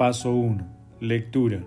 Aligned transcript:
Paso 0.00 0.32
1. 0.32 0.66
Lectura. 1.00 1.62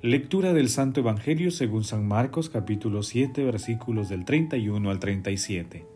Lectura 0.00 0.54
del 0.54 0.70
Santo 0.70 1.00
Evangelio 1.00 1.50
según 1.50 1.84
San 1.84 2.08
Marcos 2.08 2.48
capítulo 2.48 3.02
7 3.02 3.44
versículos 3.44 4.08
del 4.08 4.24
31 4.24 4.88
al 4.88 4.98
37. 4.98 5.86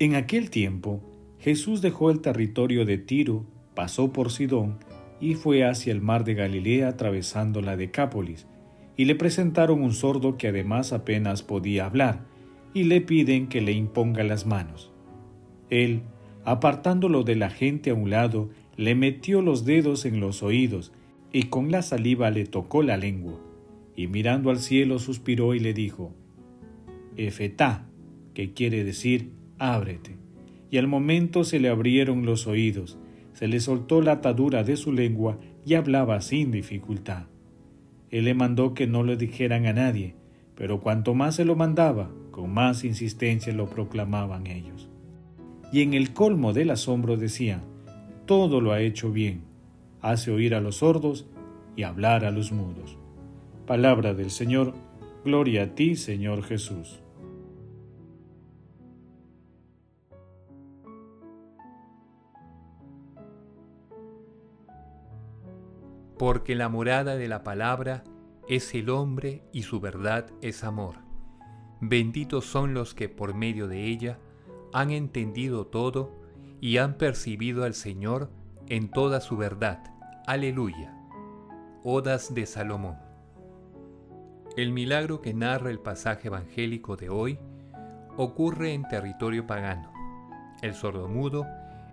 En 0.00 0.14
aquel 0.14 0.50
tiempo, 0.50 1.00
Jesús 1.38 1.80
dejó 1.80 2.10
el 2.10 2.20
territorio 2.20 2.84
de 2.84 2.98
Tiro, 2.98 3.46
pasó 3.74 4.12
por 4.12 4.30
Sidón 4.30 4.80
y 5.18 5.32
fue 5.32 5.64
hacia 5.64 5.94
el 5.94 6.02
mar 6.02 6.24
de 6.24 6.34
Galilea 6.34 6.88
atravesando 6.88 7.62
la 7.62 7.78
Decápolis, 7.78 8.46
y 8.98 9.06
le 9.06 9.14
presentaron 9.14 9.82
un 9.82 9.94
sordo 9.94 10.36
que 10.36 10.48
además 10.48 10.92
apenas 10.92 11.42
podía 11.42 11.86
hablar, 11.86 12.26
y 12.74 12.84
le 12.84 13.00
piden 13.00 13.46
que 13.48 13.62
le 13.62 13.72
imponga 13.72 14.22
las 14.24 14.44
manos. 14.44 14.92
Él, 15.70 16.02
apartándolo 16.44 17.22
de 17.22 17.36
la 17.36 17.48
gente 17.48 17.88
a 17.88 17.94
un 17.94 18.10
lado, 18.10 18.50
le 18.76 18.94
metió 18.94 19.42
los 19.42 19.64
dedos 19.64 20.04
en 20.04 20.20
los 20.20 20.42
oídos 20.42 20.92
y 21.32 21.44
con 21.44 21.70
la 21.70 21.82
saliva 21.82 22.30
le 22.30 22.46
tocó 22.46 22.82
la 22.82 22.96
lengua, 22.96 23.40
y 23.96 24.06
mirando 24.06 24.50
al 24.50 24.58
cielo 24.58 24.98
suspiró 24.98 25.54
y 25.54 25.60
le 25.60 25.74
dijo, 25.74 26.14
Efetá, 27.16 27.86
que 28.34 28.52
quiere 28.52 28.84
decir, 28.84 29.32
ábrete. 29.58 30.16
Y 30.70 30.78
al 30.78 30.88
momento 30.88 31.44
se 31.44 31.60
le 31.60 31.68
abrieron 31.68 32.24
los 32.24 32.46
oídos, 32.46 32.98
se 33.34 33.48
le 33.48 33.60
soltó 33.60 34.00
la 34.00 34.12
atadura 34.12 34.64
de 34.64 34.76
su 34.76 34.92
lengua 34.92 35.38
y 35.66 35.74
hablaba 35.74 36.20
sin 36.20 36.50
dificultad. 36.50 37.26
Él 38.10 38.24
le 38.24 38.34
mandó 38.34 38.74
que 38.74 38.86
no 38.86 39.02
lo 39.02 39.16
dijeran 39.16 39.66
a 39.66 39.72
nadie, 39.72 40.14
pero 40.54 40.80
cuanto 40.80 41.14
más 41.14 41.36
se 41.36 41.44
lo 41.44 41.56
mandaba, 41.56 42.10
con 42.30 42.52
más 42.52 42.84
insistencia 42.84 43.52
lo 43.52 43.68
proclamaban 43.68 44.46
ellos. 44.46 44.88
Y 45.72 45.80
en 45.80 45.94
el 45.94 46.12
colmo 46.12 46.52
del 46.52 46.70
asombro 46.70 47.16
decían, 47.16 47.71
todo 48.26 48.60
lo 48.60 48.72
ha 48.72 48.80
hecho 48.80 49.10
bien, 49.10 49.44
hace 50.00 50.30
oír 50.30 50.54
a 50.54 50.60
los 50.60 50.76
sordos 50.76 51.26
y 51.76 51.82
hablar 51.82 52.24
a 52.24 52.30
los 52.30 52.52
mudos. 52.52 52.96
Palabra 53.66 54.14
del 54.14 54.30
Señor, 54.30 54.74
gloria 55.24 55.64
a 55.64 55.74
ti, 55.74 55.96
Señor 55.96 56.42
Jesús. 56.42 57.00
Porque 66.18 66.54
la 66.54 66.68
morada 66.68 67.16
de 67.16 67.26
la 67.26 67.42
palabra 67.42 68.04
es 68.48 68.74
el 68.74 68.90
hombre 68.90 69.42
y 69.52 69.62
su 69.62 69.80
verdad 69.80 70.30
es 70.40 70.62
amor. 70.62 70.96
Benditos 71.80 72.44
son 72.44 72.74
los 72.74 72.94
que 72.94 73.08
por 73.08 73.34
medio 73.34 73.66
de 73.66 73.86
ella 73.86 74.18
han 74.72 74.92
entendido 74.92 75.66
todo 75.66 76.21
y 76.62 76.78
han 76.78 76.94
percibido 76.94 77.64
al 77.64 77.74
Señor 77.74 78.30
en 78.68 78.88
toda 78.88 79.20
su 79.20 79.36
verdad. 79.36 79.82
Aleluya. 80.28 80.96
Odas 81.82 82.34
de 82.34 82.46
Salomón. 82.46 82.98
El 84.56 84.70
milagro 84.70 85.20
que 85.20 85.34
narra 85.34 85.70
el 85.70 85.80
pasaje 85.80 86.28
evangélico 86.28 86.96
de 86.96 87.10
hoy 87.10 87.40
ocurre 88.16 88.74
en 88.74 88.86
territorio 88.86 89.44
pagano. 89.44 89.92
El 90.62 90.74
sordomudo 90.74 91.48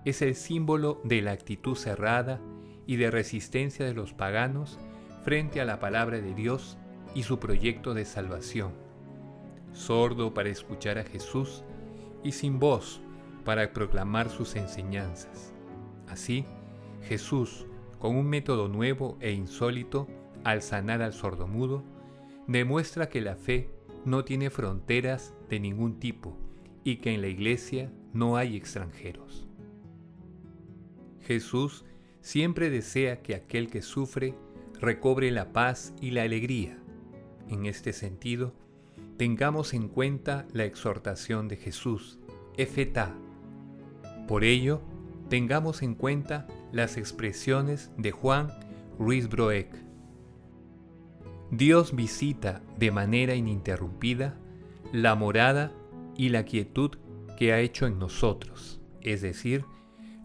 es 0.06 0.22
el 0.22 0.36
símbolo 0.36 1.02
de 1.04 1.24
la 1.24 1.32
actitud 1.32 1.76
cerrada 1.76 2.40
y 2.86 2.98
de 2.98 3.10
resistencia 3.10 3.88
de 3.88 3.96
los 3.96 4.14
paganos 4.14 4.78
frente 5.24 5.62
a 5.62 5.66
la 5.66 5.80
palabra 5.80 6.22
de 6.22 6.36
Dios 6.36 6.78
y 7.16 7.24
su 7.24 7.40
proyecto 7.40 7.96
de 7.96 8.06
salvación. 8.06 8.74
Sordo 9.74 10.32
para 10.36 10.50
escuchar 10.50 11.00
a 11.00 11.06
Jesús 11.06 11.64
y 12.24 12.34
sin 12.34 12.60
voz 12.60 13.02
para 13.44 13.72
proclamar 13.74 14.30
sus 14.30 14.56
enseñanzas. 14.56 15.54
Así, 16.08 16.46
Jesús, 17.04 17.66
con 18.00 18.16
un 18.16 18.28
método 18.28 18.68
nuevo 18.68 19.18
e 19.20 19.32
insólito, 19.32 20.08
al 20.44 20.62
sanar 20.62 21.02
al 21.02 21.14
sordomudo, 21.14 21.84
demuestra 22.48 23.10
que 23.10 23.22
la 23.22 23.36
fe 23.36 23.70
no 24.06 24.24
tiene 24.24 24.50
fronteras 24.50 25.34
de 25.50 25.60
ningún 25.60 26.00
tipo 26.00 26.38
y 26.84 26.98
que 26.98 27.14
en 27.14 27.22
la 27.22 27.28
iglesia 27.28 27.92
no 28.14 28.38
hay 28.38 28.56
extranjeros. 28.56 29.48
Jesús 31.22 31.86
siempre 32.22 32.70
desea 32.70 33.22
que 33.22 33.36
aquel 33.36 33.70
que 33.70 33.82
sufre 33.82 34.34
recobre 34.80 35.30
la 35.32 35.52
paz 35.52 35.94
y 36.02 36.12
la 36.12 36.24
alegría. 36.24 36.78
En 37.50 37.66
este 37.66 37.94
sentido, 37.94 38.54
tengamos 39.18 39.74
en 39.74 39.90
cuenta 39.90 40.48
la 40.54 40.66
exhortación 40.66 41.48
de 41.48 41.58
Jesús, 41.58 42.20
Efetá, 42.58 43.16
por 44.30 44.44
ello, 44.44 44.80
tengamos 45.28 45.82
en 45.82 45.96
cuenta 45.96 46.46
las 46.72 46.98
expresiones 46.98 47.90
de 47.98 48.12
Juan 48.12 48.50
Ruiz 49.00 49.28
Broek. 49.28 49.66
Dios 51.50 51.96
visita 51.96 52.62
de 52.78 52.92
manera 52.92 53.34
ininterrumpida 53.34 54.38
la 54.94 55.16
morada 55.16 55.72
y 56.16 56.30
la 56.30 56.46
quietud 56.46 56.92
que 57.40 57.54
ha 57.54 57.60
hecho 57.60 57.88
en 57.88 57.98
nosotros, 57.98 58.80
es 59.02 59.24
decir, 59.24 59.66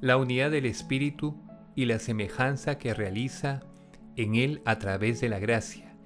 la 0.03 0.19
unidad 0.19 0.51
del 0.51 0.67
Espíritu 0.67 1.41
y 1.75 1.87
la 1.87 1.99
semejanza 1.99 2.77
que 2.77 2.93
realiza 2.93 3.63
en 4.17 4.35
Él 4.35 4.61
a 4.67 4.79
través 4.79 5.23
de 5.23 5.31
la 5.31 5.39
gracia, 5.39 5.97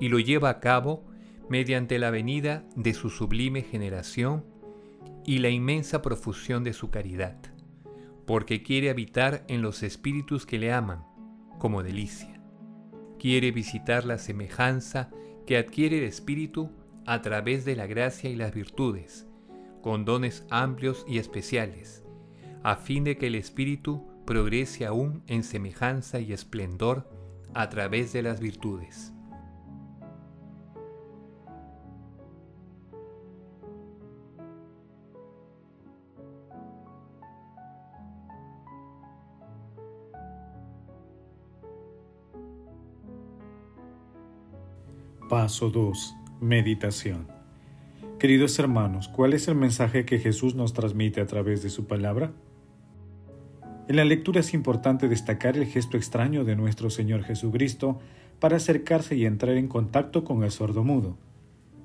y 0.00 0.08
lo 0.08 0.20
lleva 0.20 0.48
a 0.48 0.60
cabo 0.60 1.04
mediante 1.50 1.98
la 1.98 2.08
venida 2.08 2.64
de 2.76 2.94
su 2.94 3.10
sublime 3.10 3.60
generación 3.60 4.51
y 5.24 5.38
la 5.38 5.48
inmensa 5.48 6.02
profusión 6.02 6.64
de 6.64 6.72
su 6.72 6.90
caridad, 6.90 7.36
porque 8.26 8.62
quiere 8.62 8.90
habitar 8.90 9.44
en 9.48 9.62
los 9.62 9.82
espíritus 9.82 10.46
que 10.46 10.58
le 10.58 10.72
aman, 10.72 11.04
como 11.58 11.82
delicia. 11.82 12.40
Quiere 13.18 13.52
visitar 13.52 14.04
la 14.04 14.18
semejanza 14.18 15.10
que 15.46 15.56
adquiere 15.56 15.98
el 15.98 16.04
espíritu 16.04 16.70
a 17.06 17.22
través 17.22 17.64
de 17.64 17.76
la 17.76 17.86
gracia 17.86 18.30
y 18.30 18.36
las 18.36 18.54
virtudes, 18.54 19.26
con 19.80 20.04
dones 20.04 20.46
amplios 20.50 21.04
y 21.08 21.18
especiales, 21.18 22.04
a 22.62 22.76
fin 22.76 23.04
de 23.04 23.16
que 23.16 23.26
el 23.28 23.34
espíritu 23.34 24.06
progrese 24.24 24.86
aún 24.86 25.22
en 25.26 25.42
semejanza 25.42 26.20
y 26.20 26.32
esplendor 26.32 27.08
a 27.54 27.68
través 27.68 28.12
de 28.12 28.22
las 28.22 28.40
virtudes. 28.40 29.12
Paso 45.32 45.70
2. 45.70 46.14
Meditación. 46.42 47.26
Queridos 48.18 48.58
hermanos, 48.58 49.08
¿cuál 49.08 49.32
es 49.32 49.48
el 49.48 49.54
mensaje 49.54 50.04
que 50.04 50.18
Jesús 50.18 50.54
nos 50.54 50.74
transmite 50.74 51.22
a 51.22 51.26
través 51.26 51.62
de 51.62 51.70
su 51.70 51.86
palabra? 51.86 52.32
En 53.88 53.96
la 53.96 54.04
lectura 54.04 54.40
es 54.40 54.52
importante 54.52 55.08
destacar 55.08 55.56
el 55.56 55.64
gesto 55.64 55.96
extraño 55.96 56.44
de 56.44 56.54
nuestro 56.54 56.90
Señor 56.90 57.22
Jesucristo 57.22 57.98
para 58.40 58.58
acercarse 58.58 59.16
y 59.16 59.24
entrar 59.24 59.56
en 59.56 59.68
contacto 59.68 60.22
con 60.22 60.44
el 60.44 60.50
sordomudo. 60.50 61.16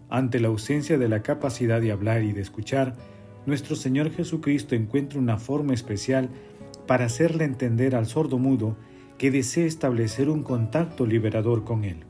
Ante 0.10 0.42
la 0.42 0.50
ausencia 0.50 0.98
de 0.98 1.08
la 1.08 1.24
capacidad 1.24 1.80
de 1.80 1.94
hablar 1.94 2.24
y 2.24 2.34
de 2.34 2.42
escuchar, 2.42 2.98
nuestro 3.46 3.78
Señor 3.78 4.12
Jesucristo 4.12 4.76
encuentra 4.76 5.20
una 5.20 5.38
forma 5.38 5.74
especial 5.74 6.28
para 6.86 7.06
hacerle 7.06 7.46
entender 7.46 7.96
al 7.96 8.08
sordomudo 8.08 8.76
que 9.18 9.32
desea 9.32 9.66
establecer 9.66 10.30
un 10.30 10.44
contacto 10.44 11.06
liberador 11.06 11.64
con 11.64 11.86
él. 11.86 12.04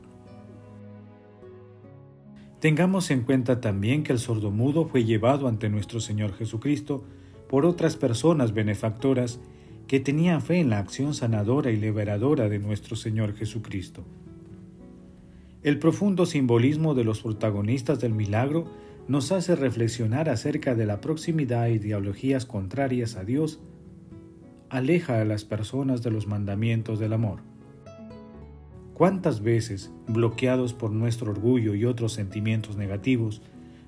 Tengamos 2.60 3.12
en 3.12 3.22
cuenta 3.22 3.60
también 3.60 4.02
que 4.02 4.12
el 4.12 4.18
sordomudo 4.18 4.86
fue 4.86 5.04
llevado 5.04 5.46
ante 5.46 5.68
nuestro 5.68 6.00
Señor 6.00 6.32
Jesucristo 6.34 7.04
por 7.48 7.64
otras 7.64 7.96
personas 7.96 8.52
benefactoras 8.52 9.38
que 9.86 10.00
tenían 10.00 10.42
fe 10.42 10.58
en 10.58 10.68
la 10.68 10.78
acción 10.78 11.14
sanadora 11.14 11.70
y 11.70 11.76
liberadora 11.76 12.48
de 12.48 12.58
nuestro 12.58 12.96
Señor 12.96 13.34
Jesucristo. 13.34 14.02
El 15.62 15.78
profundo 15.78 16.26
simbolismo 16.26 16.94
de 16.94 17.04
los 17.04 17.22
protagonistas 17.22 18.00
del 18.00 18.12
milagro 18.12 18.66
nos 19.06 19.30
hace 19.30 19.54
reflexionar 19.54 20.28
acerca 20.28 20.74
de 20.74 20.84
la 20.84 21.00
proximidad 21.00 21.68
e 21.68 21.74
ideologías 21.74 22.44
contrarias 22.44 23.16
a 23.16 23.24
Dios, 23.24 23.60
aleja 24.68 25.20
a 25.20 25.24
las 25.24 25.44
personas 25.44 26.02
de 26.02 26.10
los 26.10 26.26
mandamientos 26.26 26.98
del 26.98 27.12
amor. 27.12 27.40
¿Cuántas 28.98 29.42
veces, 29.42 29.92
bloqueados 30.08 30.74
por 30.74 30.90
nuestro 30.90 31.30
orgullo 31.30 31.76
y 31.76 31.84
otros 31.84 32.14
sentimientos 32.14 32.76
negativos, 32.76 33.42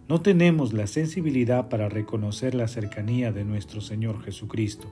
no 0.08 0.20
tenemos 0.22 0.72
la 0.72 0.86
sensibilidad 0.86 1.68
para 1.68 1.88
reconocer 1.88 2.54
la 2.54 2.68
cercanía 2.68 3.32
de 3.32 3.44
nuestro 3.44 3.80
Señor 3.80 4.22
Jesucristo? 4.22 4.86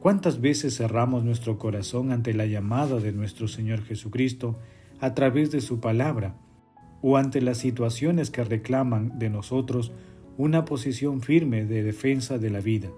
¿Cuántas 0.00 0.40
veces 0.40 0.78
cerramos 0.78 1.24
nuestro 1.24 1.58
corazón 1.58 2.10
ante 2.10 2.32
la 2.32 2.46
llamada 2.46 2.98
de 2.98 3.12
nuestro 3.12 3.48
Señor 3.48 3.82
Jesucristo 3.82 4.58
a 4.98 5.12
través 5.12 5.50
de 5.50 5.60
su 5.60 5.78
palabra 5.78 6.34
o 7.02 7.18
ante 7.18 7.42
las 7.42 7.58
situaciones 7.58 8.30
que 8.30 8.44
reclaman 8.44 9.18
de 9.18 9.28
nosotros 9.28 9.92
una 10.38 10.64
posición 10.64 11.20
firme 11.20 11.66
de 11.66 11.82
defensa 11.82 12.38
de 12.38 12.48
la 12.48 12.60
vida? 12.60 12.88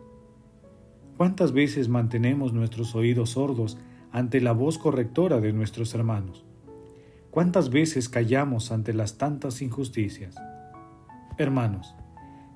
¿Cuántas 1.16 1.50
veces 1.50 1.88
mantenemos 1.88 2.52
nuestros 2.52 2.94
oídos 2.94 3.30
sordos 3.30 3.78
ante 4.12 4.40
la 4.40 4.52
voz 4.52 4.78
correctora 4.78 5.40
de 5.40 5.52
nuestros 5.52 5.94
hermanos? 5.94 6.44
¿Cuántas 7.30 7.70
veces 7.70 8.08
callamos 8.08 8.72
ante 8.72 8.92
las 8.92 9.18
tantas 9.18 9.62
injusticias? 9.62 10.34
Hermanos, 11.36 11.94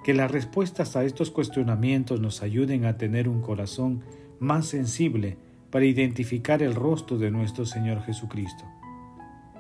que 0.03 0.15
las 0.15 0.31
respuestas 0.31 0.97
a 0.97 1.05
estos 1.05 1.31
cuestionamientos 1.31 2.21
nos 2.21 2.43
ayuden 2.43 2.85
a 2.85 2.97
tener 2.97 3.29
un 3.29 3.41
corazón 3.41 4.03
más 4.41 4.67
sensible 4.67 5.37
para 5.71 5.85
identificar 5.85 6.63
el 6.63 6.75
rostro 6.75 7.19
de 7.19 7.31
nuestro 7.31 7.65
Señor 7.65 8.03
Jesucristo, 8.03 8.65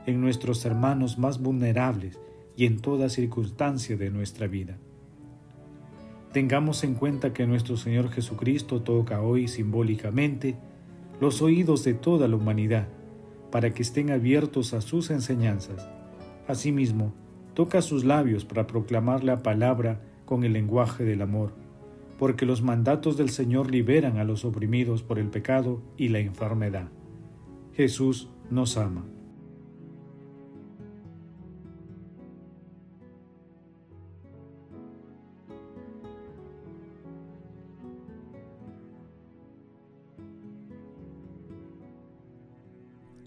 en 0.07 0.21
nuestros 0.21 0.65
hermanos 0.65 1.19
más 1.19 1.41
vulnerables 1.41 2.19
y 2.57 2.67
en 2.67 2.81
toda 2.81 3.09
circunstancia 3.09 3.97
de 3.97 4.11
nuestra 4.11 4.47
vida. 4.47 4.77
Tengamos 6.33 6.83
en 6.83 6.95
cuenta 6.95 7.33
que 7.33 7.47
nuestro 7.47 7.77
Señor 7.77 8.11
Jesucristo 8.11 8.83
toca 8.83 9.21
hoy 9.23 9.49
simbólicamente 9.49 10.57
los 11.23 11.41
oídos 11.41 11.85
de 11.85 11.95
toda 11.95 12.27
la 12.27 12.35
humanidad, 12.35 12.89
para 13.53 13.73
que 13.73 13.83
estén 13.83 14.11
abiertos 14.11 14.75
a 14.75 14.81
sus 14.81 15.09
enseñanzas. 15.09 15.89
Asimismo, 16.49 17.15
toca 17.55 17.81
sus 17.81 18.03
labios 18.03 18.45
para 18.45 18.67
proclamar 18.67 19.23
la 19.23 19.41
palabra 19.41 20.01
con 20.25 20.43
el 20.43 20.53
lenguaje 20.53 21.05
del 21.05 21.23
amor, 21.23 21.53
porque 22.19 22.45
los 22.45 22.61
mandatos 22.61 23.17
del 23.17 23.31
Señor 23.31 23.71
liberan 23.71 24.19
a 24.19 24.25
los 24.25 24.45
oprimidos 24.45 25.05
por 25.05 25.21
el 25.21 25.29
pecado 25.29 25.81
y 25.97 26.09
la 26.09 26.19
enfermedad. 26.19 26.89
Jesús 27.73 28.29
nos 28.51 28.77
ama. 28.77 29.05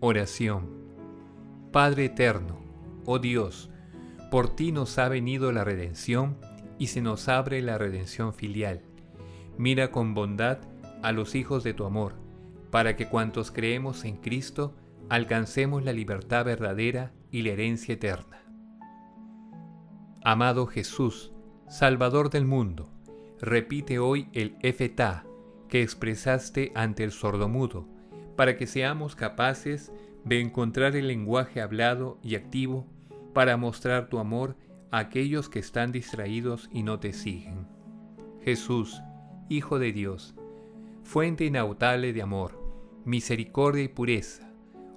Oración. 0.08 0.70
Padre 1.72 2.06
eterno, 2.06 2.60
oh 3.08 3.18
Dios, 3.18 3.72
por 4.30 4.56
ti 4.56 4.72
nos 4.72 5.00
ha 5.00 5.10
venido 5.10 5.52
la 5.52 5.64
redención 5.64 6.38
y 6.78 6.88
se 6.88 7.02
nos 7.02 7.28
abre 7.28 7.60
la 7.64 7.80
redención 7.80 8.32
filial. 8.32 8.84
Mira 9.58 9.90
con 9.90 10.14
bondad 10.14 10.60
a 11.02 11.12
los 11.12 11.34
hijos 11.34 11.64
de 11.64 11.74
tu 11.74 11.86
amor, 11.86 12.14
para 12.70 12.96
que 12.96 13.08
cuantos 13.08 13.50
creemos 13.50 14.06
en 14.06 14.18
Cristo 14.18 14.76
alcancemos 15.10 15.84
la 15.84 15.92
libertad 15.92 16.46
verdadera 16.46 17.12
y 17.32 17.42
la 17.42 17.54
herencia 17.54 17.96
eterna. 17.96 18.44
Amado 20.24 20.68
Jesús, 20.68 21.34
Salvador 21.68 22.30
del 22.30 22.46
mundo, 22.46 22.92
repite 23.42 23.98
hoy 23.98 24.30
el 24.34 24.56
Efetá 24.62 25.26
que 25.68 25.82
expresaste 25.82 26.72
ante 26.76 27.04
el 27.04 27.12
sordomudo 27.12 27.95
para 28.36 28.58
que 28.58 28.68
seamos 28.68 29.16
capaces 29.16 29.92
de 30.24 30.42
encontrar 30.42 30.96
el 30.96 31.08
lenguaje 31.08 31.62
hablado 31.62 32.20
y 32.24 32.36
activo 32.36 32.88
para 33.34 33.58
mostrar 33.58 34.10
tu 34.10 34.20
amor 34.20 34.56
a 34.92 35.00
aquellos 35.00 35.50
que 35.50 35.60
están 35.60 35.92
distraídos 35.92 36.70
y 36.72 36.84
no 36.84 37.00
te 37.00 37.14
siguen. 37.14 37.68
Jesús, 38.42 39.02
Hijo 39.48 39.78
de 39.78 39.92
Dios, 39.92 40.34
fuente 41.04 41.46
inautable 41.46 42.14
de 42.14 42.24
amor, 42.24 42.60
misericordia 43.06 43.84
y 43.84 43.88
pureza, 43.88 44.52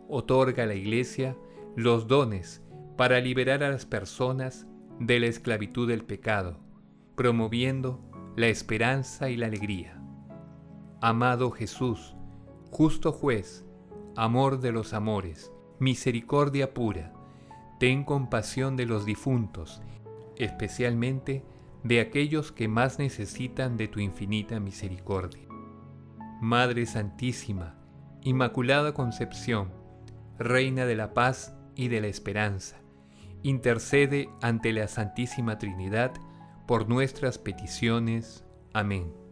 otorga 0.08 0.62
a 0.62 0.66
la 0.66 0.74
Iglesia 0.74 1.36
los 1.76 2.06
dones 2.08 2.62
para 2.96 3.20
liberar 3.20 3.62
a 3.62 3.68
las 3.68 3.84
personas 3.84 4.66
de 4.98 5.20
la 5.20 5.26
esclavitud 5.26 5.86
del 5.86 6.02
pecado, 6.02 6.58
promoviendo 7.14 8.00
la 8.36 8.48
esperanza 8.48 9.28
y 9.28 9.36
la 9.36 9.46
alegría. 9.46 10.00
Amado 11.00 11.50
Jesús, 11.50 12.16
justo 12.70 13.12
juez, 13.12 13.64
amor 14.16 14.60
de 14.60 14.72
los 14.72 14.92
amores, 14.94 15.52
misericordia 15.78 16.74
pura, 16.74 17.12
ten 17.78 18.04
compasión 18.04 18.76
de 18.76 18.86
los 18.86 19.04
difuntos, 19.04 19.82
especialmente 20.36 21.44
de 21.84 22.00
aquellos 22.00 22.52
que 22.52 22.68
más 22.68 22.98
necesitan 22.98 23.76
de 23.76 23.88
tu 23.88 24.00
infinita 24.00 24.60
misericordia. 24.60 25.46
Madre 26.40 26.86
Santísima, 26.86 27.76
Inmaculada 28.22 28.94
Concepción, 28.94 29.72
Reina 30.38 30.86
de 30.86 30.96
la 30.96 31.14
Paz 31.14 31.56
y 31.74 31.88
de 31.88 32.00
la 32.00 32.08
Esperanza, 32.08 32.76
intercede 33.42 34.28
ante 34.42 34.72
la 34.72 34.88
Santísima 34.88 35.58
Trinidad 35.58 36.12
por 36.66 36.88
nuestras 36.88 37.38
peticiones. 37.38 38.44
Amén. 38.72 39.27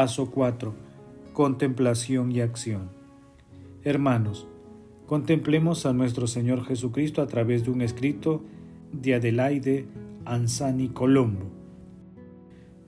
Paso 0.00 0.30
4. 0.30 0.72
Contemplación 1.34 2.32
y 2.32 2.40
acción. 2.40 2.88
Hermanos, 3.84 4.48
contemplemos 5.06 5.84
a 5.84 5.92
nuestro 5.92 6.26
Señor 6.26 6.64
Jesucristo 6.64 7.20
a 7.20 7.26
través 7.26 7.64
de 7.64 7.70
un 7.70 7.82
escrito 7.82 8.42
de 8.92 9.16
Adelaide 9.16 9.88
Ansani 10.24 10.88
Colombo. 10.88 11.50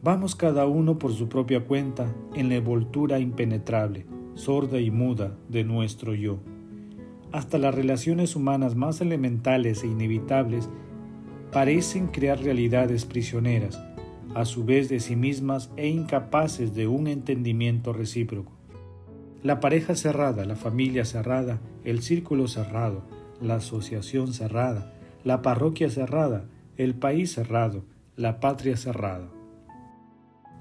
Vamos 0.01 0.35
cada 0.35 0.65
uno 0.65 0.99
por 0.99 1.13
su 1.13 1.29
propia 1.29 1.67
cuenta 1.67 2.11
en 2.35 2.49
la 2.49 2.55
envoltura 2.55 3.19
impenetrable, 3.19 4.07
sorda 4.33 4.81
y 4.81 4.91
muda 4.91 5.37
de 5.51 5.65
nuestro 5.65 6.15
yo. 6.15 6.39
Hasta 7.31 7.59
las 7.59 7.75
relaciones 7.75 8.37
humanas 8.37 8.75
más 8.75 9.03
elementales 9.03 9.85
e 9.85 9.87
inevitables 9.87 10.71
parecen 11.53 12.07
crear 12.07 12.41
realidades 12.41 13.05
prisioneras 13.05 13.79
a 14.35 14.45
su 14.45 14.65
vez 14.65 14.89
de 14.89 15.01
sí 15.01 15.17
mismas 15.17 15.71
e 15.77 15.89
incapaces 15.89 16.75
de 16.75 16.87
un 16.87 17.07
entendimiento 17.07 17.93
recíproco. 17.93 18.53
La 19.43 19.61
pareja 19.61 19.95
cerrada, 19.95 20.45
la 20.45 20.57
familia 20.57 21.05
cerrada, 21.05 21.61
el 21.85 22.03
círculo 22.03 22.49
cerrado, 22.49 23.03
la 23.41 23.57
asociación 23.57 24.33
cerrada, 24.33 24.95
la 25.25 25.43
parroquia 25.43 25.91
cerrada, 25.91 26.45
el 26.77 26.95
país 26.95 27.33
cerrado, 27.33 27.85
la 28.17 28.41
patria 28.41 28.77
cerrada. 28.77 29.29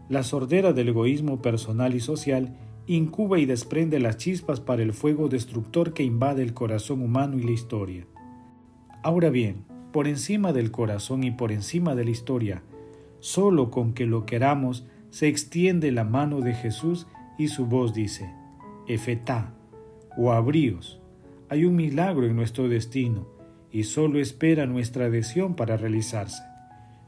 La 0.10 0.24
sordera 0.24 0.74
del 0.74 0.90
egoísmo 0.90 1.42
personal 1.42 1.96
y 1.96 2.00
social 2.00 2.58
incuba 2.88 3.40
y 3.40 3.46
desprende 3.46 4.00
las 4.00 4.18
chispas 4.18 4.60
para 4.60 4.82
el 4.82 4.94
fuego 4.94 5.30
destructor 5.30 5.94
que 5.94 6.04
invade 6.04 6.44
el 6.44 6.54
corazón 6.54 7.02
humano 7.02 7.38
y 7.38 7.44
la 7.44 7.52
historia. 7.52 8.06
Ahora 9.04 9.30
bien, 9.30 9.64
por 9.92 10.08
encima 10.08 10.54
del 10.54 10.72
corazón 10.72 11.24
y 11.24 11.32
por 11.32 11.52
encima 11.52 11.96
de 11.96 12.06
la 12.06 12.12
historia, 12.12 12.64
Solo 13.22 13.70
con 13.70 13.94
que 13.94 14.08
lo 14.08 14.26
queramos 14.26 14.86
se 15.12 15.28
extiende 15.28 15.92
la 15.92 16.04
mano 16.04 16.42
de 16.42 16.54
Jesús 16.54 17.08
y 17.38 17.48
su 17.48 17.68
voz 17.68 17.94
dice, 17.94 18.34
Efetá, 18.88 19.54
o 20.18 20.32
abríos. 20.32 21.00
Hay 21.48 21.66
un 21.66 21.76
milagro 21.76 22.26
en 22.26 22.36
nuestro 22.36 22.68
destino 22.68 23.28
y 23.72 23.84
solo 23.84 24.20
espera 24.20 24.66
nuestra 24.66 25.06
adhesión 25.06 25.56
para 25.56 25.78
realizarse. 25.78 26.42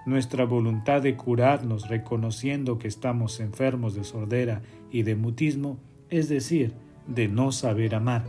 Nuestra 0.06 0.46
voluntad 0.46 1.02
de 1.02 1.16
curarnos 1.16 1.90
reconociendo 1.90 2.78
que 2.78 2.88
estamos 2.88 3.40
enfermos 3.40 3.96
de 3.96 4.04
sordera 4.04 4.62
y 4.92 5.04
de 5.04 5.16
mutismo, 5.16 5.78
es 6.10 6.30
decir, 6.30 6.74
de 7.08 7.28
no 7.28 7.52
saber 7.52 7.96
amar. 7.96 8.26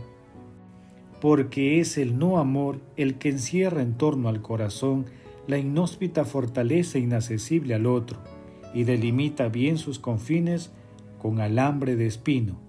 Porque 1.21 1.79
es 1.79 1.97
el 1.97 2.17
no 2.17 2.39
amor 2.39 2.79
el 2.97 3.15
que 3.19 3.29
encierra 3.29 3.81
en 3.81 3.93
torno 3.93 4.27
al 4.29 4.41
corazón 4.41 5.05
la 5.47 5.57
inhóspita 5.57 6.25
fortaleza 6.25 6.97
inaccesible 6.97 7.75
al 7.75 7.85
otro 7.85 8.19
y 8.73 8.83
delimita 8.83 9.47
bien 9.49 9.77
sus 9.77 9.99
confines 9.99 10.71
con 11.19 11.39
alambre 11.39 11.95
de 11.95 12.07
espino. 12.07 12.59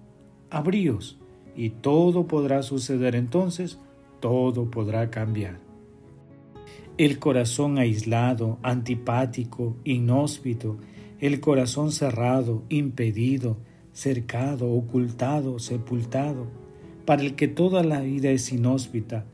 Abríos 0.49 1.17
y 1.55 1.69
todo 1.71 2.27
podrá 2.27 2.63
suceder 2.63 3.15
entonces, 3.15 3.79
todo 4.19 4.69
podrá 4.71 5.09
cambiar. 5.09 5.59
El 6.97 7.19
corazón 7.19 7.77
aislado, 7.77 8.57
antipático, 8.63 9.75
inhóspito, 9.83 10.77
el 11.19 11.39
corazón 11.39 11.91
cerrado, 11.91 12.63
impedido, 12.69 13.57
cercado, 13.91 14.71
ocultado, 14.71 15.59
sepultado, 15.59 16.47
para 17.05 17.23
el 17.23 17.35
que 17.35 17.47
toda 17.47 17.83
la 17.83 18.01
vida 18.01 18.29
es 18.29 18.51
inhóspita 18.51 19.25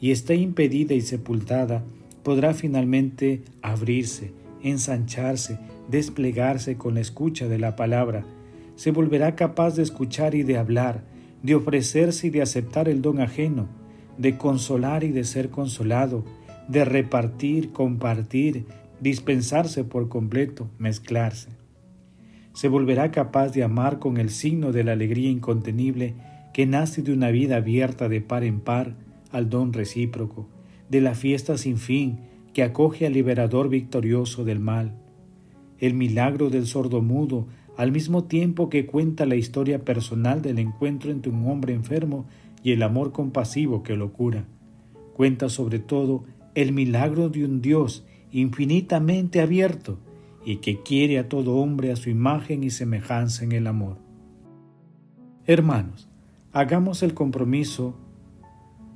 y 0.00 0.10
está 0.10 0.34
impedida 0.34 0.94
y 0.94 1.02
sepultada, 1.02 1.84
podrá 2.22 2.54
finalmente 2.54 3.42
abrirse, 3.62 4.32
ensancharse, 4.62 5.58
desplegarse 5.88 6.76
con 6.76 6.94
la 6.94 7.00
escucha 7.00 7.48
de 7.48 7.58
la 7.58 7.76
palabra, 7.76 8.24
se 8.76 8.90
volverá 8.90 9.34
capaz 9.34 9.76
de 9.76 9.82
escuchar 9.82 10.34
y 10.34 10.42
de 10.42 10.56
hablar, 10.56 11.04
de 11.42 11.54
ofrecerse 11.54 12.28
y 12.28 12.30
de 12.30 12.42
aceptar 12.42 12.88
el 12.88 13.02
don 13.02 13.20
ajeno, 13.20 13.68
de 14.18 14.36
consolar 14.36 15.04
y 15.04 15.10
de 15.10 15.24
ser 15.24 15.50
consolado, 15.50 16.24
de 16.68 16.84
repartir, 16.84 17.72
compartir, 17.72 18.66
dispensarse 19.00 19.84
por 19.84 20.08
completo, 20.08 20.68
mezclarse. 20.78 21.48
Se 22.52 22.68
volverá 22.68 23.10
capaz 23.10 23.48
de 23.48 23.62
amar 23.62 23.98
con 23.98 24.18
el 24.18 24.30
signo 24.30 24.72
de 24.72 24.84
la 24.84 24.92
alegría 24.92 25.30
incontenible 25.30 26.14
que 26.52 26.66
nace 26.66 27.02
de 27.02 27.12
una 27.12 27.30
vida 27.30 27.56
abierta 27.56 28.08
de 28.08 28.20
par 28.20 28.44
en 28.44 28.60
par 28.60 28.94
al 29.30 29.48
don 29.48 29.72
recíproco, 29.72 30.48
de 30.90 31.00
la 31.00 31.14
fiesta 31.14 31.56
sin 31.56 31.78
fin 31.78 32.18
que 32.52 32.62
acoge 32.62 33.06
al 33.06 33.12
liberador 33.12 33.68
victorioso 33.68 34.44
del 34.44 34.58
mal. 34.58 34.92
El 35.78 35.94
milagro 35.94 36.50
del 36.50 36.66
sordo 36.66 37.00
mudo, 37.00 37.46
al 37.76 37.92
mismo 37.92 38.24
tiempo 38.24 38.68
que 38.68 38.84
cuenta 38.84 39.24
la 39.24 39.36
historia 39.36 39.84
personal 39.84 40.42
del 40.42 40.58
encuentro 40.58 41.10
entre 41.10 41.32
un 41.32 41.48
hombre 41.48 41.72
enfermo 41.72 42.26
y 42.62 42.72
el 42.72 42.82
amor 42.82 43.12
compasivo 43.12 43.82
que 43.82 43.96
lo 43.96 44.12
cura. 44.12 44.46
Cuenta 45.14 45.48
sobre 45.48 45.78
todo 45.78 46.24
el 46.54 46.72
milagro 46.72 47.30
de 47.30 47.44
un 47.44 47.62
Dios 47.62 48.04
infinitamente 48.32 49.40
abierto 49.40 49.98
y 50.44 50.56
que 50.56 50.82
quiere 50.82 51.18
a 51.18 51.28
todo 51.28 51.56
hombre 51.56 51.92
a 51.92 51.96
su 51.96 52.10
imagen 52.10 52.64
y 52.64 52.70
semejanza 52.70 53.44
en 53.44 53.52
el 53.52 53.66
amor. 53.66 53.96
Hermanos, 55.46 56.08
hagamos 56.52 57.02
el 57.02 57.14
compromiso 57.14 57.94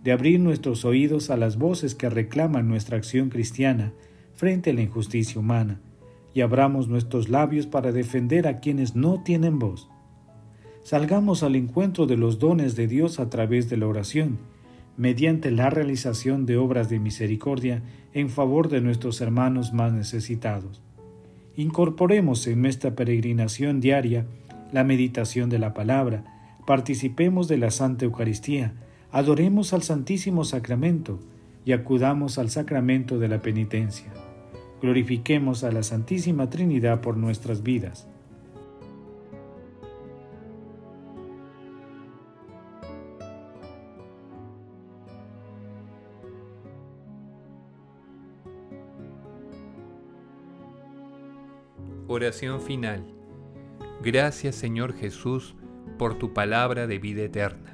de 0.05 0.13
abrir 0.13 0.39
nuestros 0.39 0.85
oídos 0.85 1.31
a 1.31 1.37
las 1.39 1.57
voces 1.57 1.95
que 1.95 2.11
reclaman 2.11 2.69
nuestra 2.69 2.99
acción 2.99 3.31
cristiana 3.31 3.93
frente 4.35 4.71
a 4.71 4.75
la 4.75 4.83
injusticia 4.83 5.41
humana 5.41 5.81
y 6.35 6.43
abramos 6.43 6.89
nuestros 6.89 7.31
labios 7.31 7.67
para 7.67 7.91
defender 7.91 8.47
a 8.47 8.59
quienes 8.61 8.95
no 8.95 9.23
tienen 9.23 9.59
voz. 9.59 9.89
Salgamos 10.83 11.43
al 11.43 11.57
encuentro 11.57 12.07
de 12.07 12.19
los 12.19 12.39
dones 12.39 12.77
de 12.77 12.87
Dios 12.87 13.19
a 13.19 13.31
través 13.31 13.71
de 13.71 13.79
la 13.79 13.87
oración, 13.87 14.39
mediante 14.99 15.51
la 15.51 15.71
realización 15.71 16.45
de 16.45 16.59
obras 16.59 16.91
de 16.91 16.99
misericordia 16.99 17.83
en 18.13 18.29
favor 18.29 18.69
de 18.69 18.83
nuestros 18.83 19.23
hermanos 19.23 19.73
más 19.73 19.93
necesitados. 19.93 20.83
Incorporemos 21.57 22.47
en 22.47 22.61
nuestra 22.61 22.95
peregrinación 22.95 23.81
diaria 23.81 24.27
la 24.71 24.85
meditación 24.85 25.49
de 25.49 25.59
la 25.59 25.73
palabra, 25.73 26.25
participemos 26.67 27.49
de 27.49 27.57
la 27.57 27.71
Santa 27.71 28.05
Eucaristía, 28.05 28.75
adoremos 29.15 29.73
al 29.73 29.85
Santísimo 29.85 30.43
Sacramento 30.43 31.21
y 31.65 31.71
acudamos 31.71 32.37
al 32.37 32.51
sacramento 32.51 33.21
de 33.21 33.29
la 33.29 33.41
penitencia. 33.41 34.13
Glorifiquemos 34.83 35.63
a 35.63 35.71
la 35.71 35.85
Santísima 35.85 36.51
Trinidad 36.51 37.01
por 37.01 37.17
nuestras 37.17 37.63
vidas. 37.63 38.09
Oración 52.09 52.61
final. 52.61 53.05
Gracias 54.03 54.57
Señor 54.57 54.93
Jesús 54.93 55.55
por 55.99 56.19
tu 56.19 56.35
palabra 56.35 56.89
de 56.89 56.99
vida 56.99 57.23
eterna 57.23 57.74